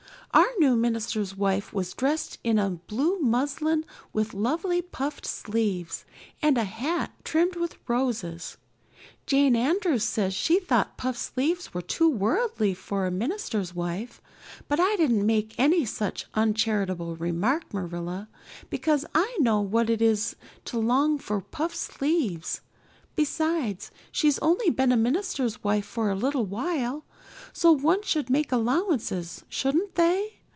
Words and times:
Our 0.33 0.47
new 0.59 0.77
minister's 0.77 1.35
wife 1.35 1.73
was 1.73 1.91
dressed 1.93 2.37
in 2.41 2.79
blue 2.87 3.19
muslin 3.19 3.83
with 4.13 4.33
lovely 4.33 4.81
puffed 4.81 5.25
sleeves 5.25 6.05
and 6.41 6.57
a 6.57 6.63
hat 6.63 7.11
trimmed 7.25 7.57
with 7.57 7.75
roses. 7.85 8.55
Jane 9.25 9.57
Andrews 9.57 10.05
said 10.05 10.31
she 10.31 10.57
thought 10.57 10.95
puffed 10.97 11.19
sleeves 11.19 11.73
were 11.73 11.81
too 11.81 12.07
worldly 12.09 12.73
for 12.73 13.05
a 13.05 13.11
minister's 13.11 13.75
wife, 13.75 14.21
but 14.69 14.79
I 14.79 14.95
didn't 14.95 15.25
make 15.25 15.53
any 15.57 15.83
such 15.83 16.27
uncharitable 16.33 17.17
remark, 17.17 17.73
Marilla, 17.73 18.29
because 18.69 19.05
I 19.13 19.35
know 19.41 19.59
what 19.59 19.89
it 19.89 20.01
is 20.01 20.37
to 20.65 20.79
long 20.79 21.17
for 21.17 21.41
puffed 21.41 21.75
sleeves. 21.75 22.61
Besides, 23.17 23.91
she's 24.13 24.39
only 24.39 24.69
been 24.69 24.93
a 24.93 24.97
minister's 24.97 25.61
wife 25.63 25.85
for 25.85 26.09
a 26.09 26.15
little 26.15 26.45
while, 26.45 27.03
so 27.53 27.71
one 27.71 28.01
should 28.01 28.29
make 28.29 28.51
allowances, 28.51 29.43
shouldn't 29.49 29.95
they? 29.95 30.37